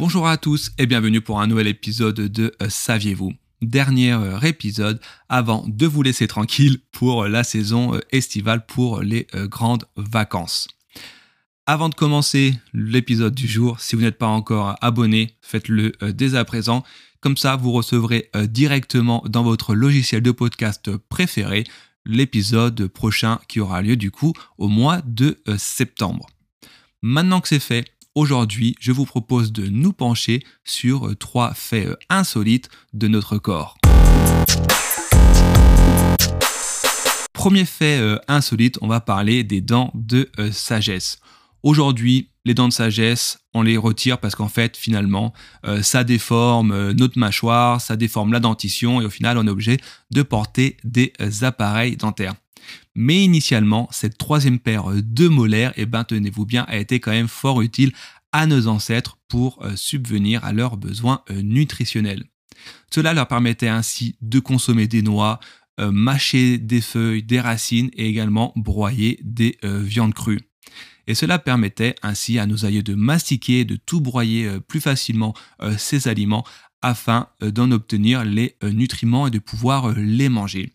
Bonjour 0.00 0.26
à 0.26 0.38
tous 0.38 0.70
et 0.78 0.86
bienvenue 0.86 1.20
pour 1.20 1.42
un 1.42 1.46
nouvel 1.46 1.66
épisode 1.66 2.14
de 2.14 2.54
euh, 2.62 2.70
Saviez-vous? 2.70 3.34
Dernier 3.60 4.14
euh, 4.14 4.40
épisode 4.40 4.98
avant 5.28 5.62
de 5.68 5.86
vous 5.86 6.02
laisser 6.02 6.26
tranquille 6.26 6.78
pour 6.90 7.26
la 7.26 7.44
saison 7.44 7.94
euh, 7.94 8.00
estivale 8.10 8.64
pour 8.64 9.02
les 9.02 9.26
grandes 9.34 9.84
vacances. 9.96 10.68
Avant 11.66 11.90
de 11.90 11.94
commencer 11.94 12.54
l'épisode 12.72 13.34
du 13.34 13.46
jour, 13.46 13.78
si 13.78 13.94
vous 13.94 14.00
n'êtes 14.00 14.16
pas 14.16 14.26
encore 14.26 14.74
abonné, 14.80 15.36
faites-le 15.42 15.92
dès 16.14 16.34
à 16.34 16.46
présent. 16.46 16.82
Comme 17.20 17.36
ça, 17.36 17.56
vous 17.56 17.70
recevrez 17.70 18.30
directement 18.44 19.22
dans 19.28 19.42
votre 19.42 19.74
logiciel 19.74 20.22
de 20.22 20.30
podcast 20.30 20.96
préféré 21.10 21.64
l'épisode 22.06 22.86
prochain 22.86 23.38
qui 23.48 23.60
aura 23.60 23.82
lieu 23.82 23.96
du 23.96 24.10
coup 24.10 24.32
au 24.56 24.68
mois 24.68 25.02
de 25.04 25.38
septembre. 25.58 26.26
Maintenant 27.02 27.42
que 27.42 27.48
c'est 27.48 27.60
fait, 27.60 27.84
Aujourd'hui, 28.16 28.74
je 28.80 28.90
vous 28.90 29.04
propose 29.04 29.52
de 29.52 29.68
nous 29.68 29.92
pencher 29.92 30.42
sur 30.64 31.06
euh, 31.06 31.14
trois 31.14 31.54
faits 31.54 31.86
euh, 31.86 31.96
insolites 32.08 32.68
de 32.92 33.06
notre 33.06 33.38
corps. 33.38 33.78
Premier 37.32 37.64
fait 37.64 38.00
euh, 38.00 38.18
insolite, 38.26 38.78
on 38.82 38.88
va 38.88 38.98
parler 38.98 39.44
des 39.44 39.60
dents 39.60 39.92
de 39.94 40.28
sagesse. 40.50 41.20
Aujourd'hui, 41.62 42.30
les 42.44 42.54
dents 42.54 42.66
de 42.66 42.72
sagesse, 42.72 43.38
on 43.54 43.62
les 43.62 43.76
retire 43.76 44.18
parce 44.18 44.34
qu'en 44.34 44.48
fait, 44.48 44.76
finalement, 44.76 45.32
ça 45.82 46.04
déforme 46.04 46.92
notre 46.92 47.18
mâchoire, 47.18 47.80
ça 47.80 47.96
déforme 47.96 48.32
la 48.32 48.40
dentition 48.40 49.02
et 49.02 49.04
au 49.04 49.10
final, 49.10 49.36
on 49.36 49.46
est 49.46 49.50
obligé 49.50 49.76
de 50.10 50.22
porter 50.22 50.78
des 50.84 51.12
appareils 51.42 51.98
dentaires. 51.98 52.34
Mais 52.94 53.24
initialement, 53.24 53.88
cette 53.90 54.18
troisième 54.18 54.58
paire 54.58 54.86
de 54.94 55.28
molaires, 55.28 55.72
et 55.76 55.82
eh 55.82 55.86
ben, 55.86 56.04
tenez-vous 56.04 56.46
bien, 56.46 56.64
a 56.68 56.76
été 56.76 57.00
quand 57.00 57.12
même 57.12 57.28
fort 57.28 57.62
utile 57.62 57.92
à 58.32 58.46
nos 58.46 58.66
ancêtres 58.68 59.18
pour 59.28 59.62
euh, 59.62 59.76
subvenir 59.76 60.44
à 60.44 60.52
leurs 60.52 60.76
besoins 60.76 61.22
euh, 61.30 61.42
nutritionnels. 61.42 62.24
Cela 62.92 63.14
leur 63.14 63.28
permettait 63.28 63.68
ainsi 63.68 64.16
de 64.20 64.38
consommer 64.40 64.86
des 64.86 65.02
noix, 65.02 65.40
euh, 65.80 65.90
mâcher 65.90 66.58
des 66.58 66.80
feuilles, 66.80 67.22
des 67.22 67.40
racines 67.40 67.90
et 67.94 68.06
également 68.06 68.52
broyer 68.56 69.18
des 69.22 69.58
viandes 69.62 70.14
crues. 70.14 70.40
Et 71.06 71.14
cela 71.14 71.38
permettait 71.38 71.94
ainsi 72.02 72.38
à 72.38 72.46
nos 72.46 72.64
aïeux 72.64 72.82
de 72.82 72.94
mastiquer, 72.94 73.64
de 73.64 73.76
tout 73.76 74.00
broyer 74.00 74.48
plus 74.68 74.80
facilement 74.80 75.34
ces 75.76 76.06
aliments 76.06 76.44
afin 76.82 77.28
d'en 77.40 77.72
obtenir 77.72 78.24
les 78.24 78.56
nutriments 78.62 79.26
et 79.26 79.30
de 79.30 79.38
pouvoir 79.38 79.92
les 79.96 80.28
manger. 80.28 80.72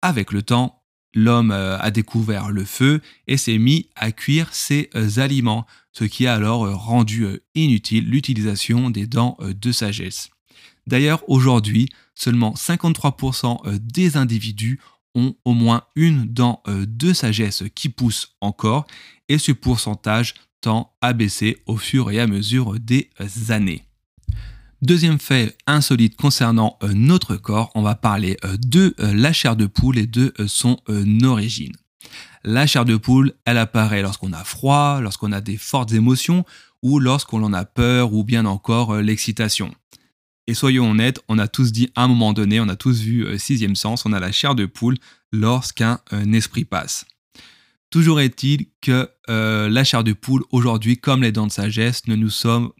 Avec 0.00 0.32
le 0.32 0.42
temps, 0.42 0.77
l'homme 1.14 1.50
euh, 1.50 1.78
a 1.78 1.90
découvert 1.90 2.50
le 2.50 2.64
feu 2.64 3.00
et 3.26 3.36
s'est 3.36 3.58
mis 3.58 3.88
à 3.96 4.12
cuire 4.12 4.54
ses 4.54 4.90
euh, 4.94 5.18
aliments, 5.18 5.66
ce 5.92 6.04
qui 6.04 6.26
a 6.26 6.34
alors 6.34 6.64
euh, 6.64 6.74
rendu 6.74 7.26
inutile 7.54 8.08
l'utilisation 8.08 8.90
des 8.90 9.06
dents 9.06 9.36
de 9.40 9.72
sagesse. 9.72 10.30
D'ailleurs, 10.86 11.22
aujourd'hui, 11.28 11.88
seulement 12.14 12.54
53% 12.54 13.78
des 13.78 14.16
individus 14.16 14.80
ont 15.14 15.34
au 15.44 15.52
moins 15.52 15.82
une 15.96 16.24
dent 16.24 16.62
de 16.66 17.12
sagesse 17.12 17.64
qui 17.74 17.88
pousse 17.88 18.36
encore, 18.40 18.86
et 19.28 19.38
ce 19.38 19.52
pourcentage 19.52 20.34
tend 20.60 20.94
à 21.00 21.12
baisser 21.12 21.58
au 21.66 21.76
fur 21.76 22.10
et 22.10 22.20
à 22.20 22.26
mesure 22.26 22.78
des 22.80 23.10
années. 23.48 23.87
Deuxième 24.80 25.18
fait 25.18 25.56
insolite 25.66 26.14
concernant 26.14 26.78
euh, 26.84 26.92
notre 26.94 27.34
corps, 27.34 27.72
on 27.74 27.82
va 27.82 27.96
parler 27.96 28.36
euh, 28.44 28.56
de 28.58 28.94
euh, 29.00 29.12
la 29.12 29.32
chair 29.32 29.56
de 29.56 29.66
poule 29.66 29.98
et 29.98 30.06
de 30.06 30.32
son 30.46 30.78
origine. 31.24 31.72
La 32.44 32.66
chair 32.68 32.84
de 32.84 32.96
poule, 32.96 33.32
elle 33.44 33.58
apparaît 33.58 34.02
lorsqu'on 34.02 34.32
a 34.32 34.44
froid, 34.44 35.00
lorsqu'on 35.00 35.32
a 35.32 35.40
des 35.40 35.56
fortes 35.56 35.92
émotions 35.92 36.44
ou 36.82 37.00
lorsqu'on 37.00 37.42
en 37.42 37.52
a 37.52 37.64
peur 37.64 38.12
ou 38.12 38.22
bien 38.22 38.46
encore 38.46 38.94
l'excitation. 38.98 39.74
Et 40.46 40.54
soyons 40.54 40.92
honnêtes, 40.92 41.20
on 41.28 41.38
a 41.38 41.48
tous 41.48 41.72
dit 41.72 41.90
à 41.96 42.04
un 42.04 42.08
moment 42.08 42.32
donné, 42.32 42.60
on 42.60 42.68
a 42.68 42.76
tous 42.76 43.00
vu 43.00 43.36
sixième 43.38 43.74
sens, 43.74 44.06
on 44.06 44.12
a 44.12 44.20
la 44.20 44.30
chair 44.30 44.54
de 44.54 44.64
poule 44.64 44.96
lorsqu'un 45.32 45.98
esprit 46.32 46.64
passe. 46.64 47.04
Toujours 47.90 48.20
est-il 48.20 48.66
que 48.82 49.10
euh, 49.30 49.70
la 49.70 49.82
chair 49.82 50.04
de 50.04 50.12
poule, 50.12 50.44
aujourd'hui, 50.50 50.98
comme 50.98 51.22
les 51.22 51.32
dents 51.32 51.46
de 51.46 51.52
sagesse, 51.52 52.06
ne 52.06 52.16
nous, 52.16 52.30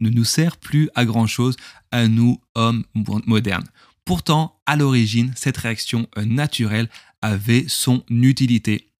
ne 0.00 0.10
nous 0.10 0.24
sert 0.24 0.58
plus 0.58 0.90
à 0.94 1.06
grand-chose 1.06 1.56
à 1.90 2.08
nous, 2.08 2.38
hommes 2.54 2.84
modernes. 3.26 3.66
Pourtant, 4.04 4.60
à 4.66 4.76
l'origine, 4.76 5.32
cette 5.34 5.56
réaction 5.56 6.08
euh, 6.18 6.26
naturelle 6.26 6.90
avait 7.22 7.64
son 7.68 8.04
utilité. 8.10 8.90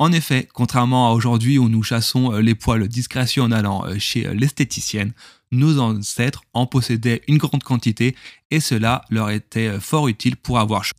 En 0.00 0.10
effet, 0.10 0.48
contrairement 0.52 1.08
à 1.08 1.12
aujourd'hui 1.12 1.58
où 1.58 1.68
nous 1.68 1.84
chassons 1.84 2.32
euh, 2.32 2.40
les 2.40 2.56
poils 2.56 2.88
discrétion 2.88 3.44
en 3.44 3.52
allant 3.52 3.84
chez 4.00 4.34
l'esthéticienne, 4.34 5.12
nos 5.52 5.78
ancêtres 5.78 6.42
en 6.54 6.66
possédaient 6.66 7.22
une 7.28 7.38
grande 7.38 7.62
quantité 7.62 8.16
et 8.50 8.58
cela 8.58 9.02
leur 9.10 9.30
était 9.30 9.78
fort 9.78 10.08
utile 10.08 10.36
pour 10.36 10.58
avoir 10.58 10.82
chaud. 10.82 10.96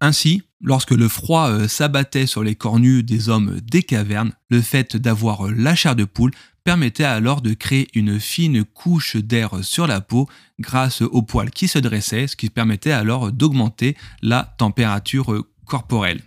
Ainsi, 0.00 0.42
lorsque 0.60 0.90
le 0.90 1.08
froid 1.08 1.48
euh, 1.48 1.68
s'abattait 1.68 2.26
sur 2.26 2.44
les 2.44 2.54
cornues 2.54 3.02
des 3.02 3.28
hommes 3.28 3.60
des 3.60 3.82
cavernes, 3.82 4.32
le 4.50 4.60
fait 4.60 4.96
d'avoir 4.96 5.46
euh, 5.46 5.54
la 5.56 5.74
chair 5.74 5.96
de 5.96 6.04
poule 6.04 6.32
permettait 6.64 7.04
alors 7.04 7.40
de 7.40 7.54
créer 7.54 7.88
une 7.94 8.20
fine 8.20 8.64
couche 8.64 9.16
d'air 9.16 9.64
sur 9.64 9.86
la 9.86 10.00
peau 10.00 10.28
grâce 10.58 11.00
aux 11.00 11.22
poils 11.22 11.50
qui 11.50 11.68
se 11.68 11.78
dressaient, 11.78 12.26
ce 12.26 12.36
qui 12.36 12.50
permettait 12.50 12.92
alors 12.92 13.32
d'augmenter 13.32 13.96
la 14.22 14.54
température 14.58 15.32
euh, 15.32 15.48
corporelle. 15.64 16.20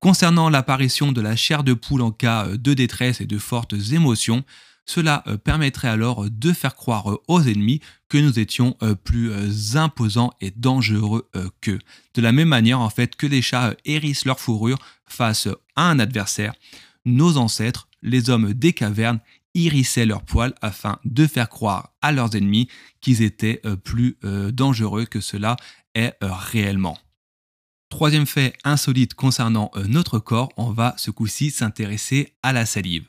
Concernant 0.00 0.48
l'apparition 0.48 1.10
de 1.10 1.20
la 1.20 1.34
chair 1.34 1.64
de 1.64 1.72
poule 1.72 2.02
en 2.02 2.12
cas 2.12 2.46
de 2.46 2.74
détresse 2.74 3.20
et 3.20 3.26
de 3.26 3.38
fortes 3.38 3.74
émotions, 3.92 4.44
cela 4.88 5.22
euh, 5.26 5.36
permettrait 5.36 5.88
alors 5.88 6.24
euh, 6.24 6.30
de 6.30 6.52
faire 6.52 6.74
croire 6.74 7.12
euh, 7.12 7.22
aux 7.28 7.42
ennemis 7.42 7.80
que 8.08 8.18
nous 8.18 8.38
étions 8.38 8.74
plus 9.04 9.76
imposants 9.76 10.32
et 10.40 10.50
dangereux 10.50 11.28
qu'eux. 11.60 11.78
De 12.14 12.22
la 12.22 12.32
même 12.32 12.48
manière, 12.48 12.80
en 12.80 12.88
fait, 12.88 13.16
que 13.16 13.26
les 13.26 13.42
chats 13.42 13.74
hérissent 13.84 14.24
leur 14.24 14.40
fourrure 14.40 14.78
face 15.06 15.46
à 15.76 15.90
un 15.90 15.98
adversaire, 15.98 16.54
nos 17.04 17.36
ancêtres, 17.36 17.86
les 18.00 18.30
hommes 18.30 18.54
des 18.54 18.72
cavernes, 18.72 19.20
hérissaient 19.54 20.06
leurs 20.06 20.22
poils 20.22 20.54
afin 20.62 20.98
de 21.04 21.26
faire 21.26 21.50
croire 21.50 21.92
à 22.00 22.10
leurs 22.10 22.34
ennemis 22.34 22.68
qu'ils 23.02 23.20
étaient 23.20 23.60
plus 23.84 24.16
dangereux 24.22 25.04
que 25.04 25.20
cela 25.20 25.56
est 25.94 26.14
réellement. 26.22 26.96
Troisième 27.90 28.26
fait 28.26 28.56
insolite 28.64 29.12
concernant 29.12 29.70
notre 29.86 30.18
corps, 30.18 30.48
on 30.56 30.70
va 30.70 30.94
ce 30.96 31.10
coup-ci 31.10 31.50
s'intéresser 31.50 32.32
à 32.42 32.54
la 32.54 32.64
salive. 32.64 33.04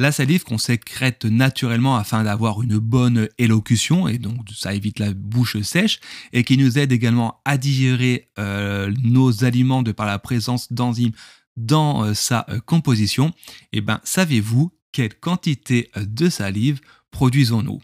La 0.00 0.12
salive 0.12 0.44
qu'on 0.44 0.58
sécrète 0.58 1.24
naturellement 1.24 1.96
afin 1.96 2.22
d'avoir 2.22 2.62
une 2.62 2.78
bonne 2.78 3.28
élocution 3.36 4.06
et 4.06 4.18
donc 4.18 4.46
ça 4.54 4.72
évite 4.72 5.00
la 5.00 5.12
bouche 5.12 5.60
sèche 5.62 5.98
et 6.32 6.44
qui 6.44 6.56
nous 6.56 6.78
aide 6.78 6.92
également 6.92 7.40
à 7.44 7.58
digérer 7.58 8.30
euh, 8.38 8.94
nos 9.02 9.42
aliments 9.44 9.82
de 9.82 9.90
par 9.90 10.06
la 10.06 10.20
présence 10.20 10.72
d'enzymes 10.72 11.10
dans 11.56 12.04
euh, 12.04 12.14
sa 12.14 12.46
euh, 12.48 12.60
composition. 12.60 13.30
Et 13.72 13.78
eh 13.78 13.80
ben 13.80 14.00
savez-vous 14.04 14.70
quelle 14.92 15.18
quantité 15.18 15.90
de 15.96 16.28
salive 16.28 16.80
produisons-nous? 17.10 17.80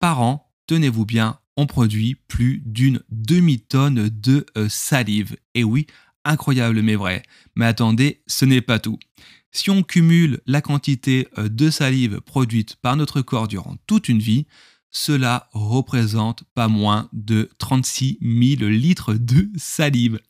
Par 0.00 0.20
an, 0.20 0.52
tenez-vous 0.66 1.06
bien, 1.06 1.38
on 1.56 1.64
produit 1.64 2.14
plus 2.28 2.62
d'une 2.66 3.00
demi-tonne 3.08 4.10
de 4.10 4.44
salive. 4.68 5.36
Et 5.54 5.64
oui, 5.64 5.86
incroyable 6.24 6.82
mais 6.82 6.96
vrai. 6.96 7.22
Mais 7.54 7.66
attendez, 7.66 8.22
ce 8.26 8.44
n'est 8.44 8.60
pas 8.60 8.78
tout. 8.78 8.98
Si 9.52 9.70
on 9.70 9.82
cumule 9.82 10.40
la 10.46 10.60
quantité 10.60 11.28
euh, 11.38 11.48
de 11.48 11.70
salive 11.70 12.20
produite 12.20 12.76
par 12.76 12.96
notre 12.96 13.20
corps 13.20 13.48
durant 13.48 13.76
toute 13.86 14.08
une 14.08 14.20
vie, 14.20 14.46
cela 14.90 15.48
représente 15.52 16.44
pas 16.54 16.68
moins 16.68 17.08
de 17.12 17.50
36 17.58 18.18
000 18.20 18.70
litres 18.70 19.14
de 19.14 19.48
salive. 19.56 20.20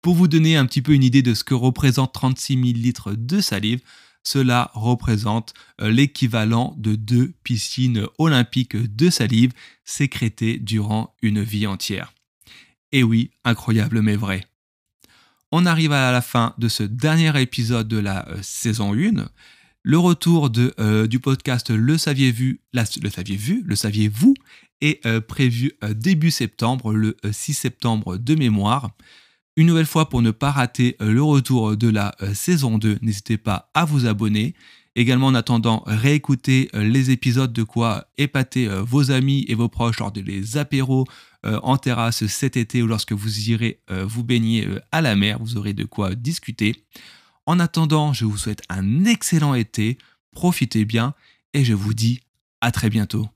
Pour 0.00 0.14
vous 0.14 0.28
donner 0.28 0.56
un 0.56 0.66
petit 0.66 0.82
peu 0.82 0.92
une 0.92 1.04
idée 1.04 1.22
de 1.22 1.34
ce 1.34 1.44
que 1.44 1.54
représente 1.54 2.12
36 2.12 2.54
000 2.54 2.64
litres 2.74 3.12
de 3.12 3.40
salive, 3.40 3.80
cela 4.24 4.70
représente 4.74 5.52
euh, 5.80 5.90
l'équivalent 5.90 6.74
de 6.78 6.94
deux 6.94 7.34
piscines 7.42 8.06
olympiques 8.18 8.76
de 8.76 9.10
salive 9.10 9.52
sécrétées 9.84 10.58
durant 10.58 11.14
une 11.22 11.42
vie 11.42 11.66
entière. 11.66 12.12
Et 12.92 13.02
oui, 13.02 13.30
incroyable 13.44 14.02
mais 14.02 14.16
vrai 14.16 14.44
on 15.52 15.66
arrive 15.66 15.92
à 15.92 16.10
la 16.10 16.22
fin 16.22 16.54
de 16.58 16.68
ce 16.68 16.82
dernier 16.82 17.40
épisode 17.40 17.86
de 17.86 17.98
la 17.98 18.26
euh, 18.28 18.38
saison 18.42 18.94
1. 18.94 19.28
Le 19.84 19.98
retour 19.98 20.48
de, 20.48 21.06
du 21.06 21.18
podcast 21.18 21.70
Le 21.70 21.98
saviez-vous 21.98 22.54
Le 22.72 23.10
saviez-vous 23.10 23.62
Le 23.64 23.76
saviez-vous 23.76 24.34
est 24.80 25.20
prévu 25.22 25.72
début 25.90 26.30
septembre, 26.30 26.92
le 26.92 27.16
6 27.28 27.54
septembre 27.54 28.16
de 28.16 28.36
mémoire. 28.36 28.92
Une 29.56 29.66
nouvelle 29.66 29.86
fois, 29.86 30.08
pour 30.08 30.22
ne 30.22 30.30
pas 30.30 30.52
rater 30.52 30.96
le 31.00 31.20
retour 31.20 31.76
de 31.76 31.88
la 31.88 32.14
saison 32.32 32.78
2, 32.78 32.98
n'hésitez 33.02 33.38
pas 33.38 33.70
à 33.74 33.84
vous 33.84 34.06
abonner. 34.06 34.54
Également, 34.94 35.28
en 35.28 35.34
attendant, 35.34 35.82
réécouter 35.86 36.68
les 36.74 37.10
épisodes 37.10 37.52
de 37.52 37.62
quoi 37.62 38.08
épater 38.18 38.68
vos 38.68 39.10
amis 39.10 39.44
et 39.48 39.54
vos 39.54 39.68
proches 39.68 39.98
lors 40.00 40.12
des 40.12 40.58
apéros 40.58 41.06
en 41.44 41.78
terrasse 41.78 42.26
cet 42.26 42.58
été 42.58 42.82
ou 42.82 42.86
lorsque 42.86 43.12
vous 43.12 43.48
irez 43.48 43.80
vous 43.88 44.22
baigner 44.22 44.68
à 44.90 45.00
la 45.00 45.16
mer. 45.16 45.38
Vous 45.40 45.56
aurez 45.56 45.72
de 45.72 45.84
quoi 45.84 46.14
discuter. 46.14 46.84
En 47.46 47.58
attendant, 47.58 48.12
je 48.12 48.26
vous 48.26 48.36
souhaite 48.36 48.62
un 48.68 49.06
excellent 49.06 49.54
été, 49.54 49.96
profitez 50.30 50.84
bien 50.84 51.14
et 51.54 51.64
je 51.64 51.72
vous 51.72 51.94
dis 51.94 52.20
à 52.60 52.70
très 52.70 52.90
bientôt. 52.90 53.28